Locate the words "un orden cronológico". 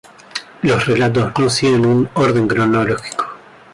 1.85-3.27